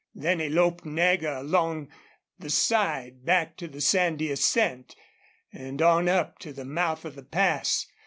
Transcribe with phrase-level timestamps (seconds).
[0.15, 1.89] Then he loped Nagger along
[2.39, 4.95] the side back to the sandy ascent,
[5.53, 7.85] and on up to the mouth of the pass.